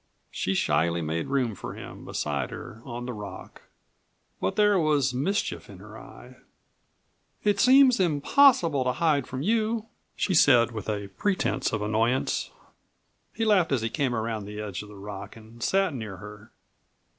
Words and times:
She 0.31 0.55
shyly 0.55 1.03
made 1.03 1.27
room 1.27 1.53
for 1.53 1.75
him 1.75 2.05
beside 2.05 2.49
her 2.49 2.81
on 2.85 3.05
the 3.05 3.13
rock, 3.13 3.61
but 4.39 4.55
there 4.55 4.79
was 4.79 5.13
mischief 5.13 5.69
in 5.69 5.77
her 5.77 5.95
eye. 5.95 6.37
"It 7.43 7.59
seems 7.59 7.99
impossible 7.99 8.83
to 8.85 8.93
hide 8.93 9.27
from 9.27 9.43
you," 9.43 9.85
she 10.15 10.33
said 10.33 10.71
with 10.71 10.89
a 10.89 11.09
pretense 11.09 11.71
of 11.71 11.83
annoyance. 11.83 12.49
He 13.31 13.45
laughed 13.45 13.71
as 13.71 13.83
he 13.83 13.91
came 13.91 14.15
around 14.15 14.45
the 14.45 14.59
edge 14.59 14.81
of 14.81 14.89
the 14.89 14.95
rock 14.97 15.35
and 15.35 15.61
sat 15.61 15.93
near 15.93 16.17
her. 16.17 16.49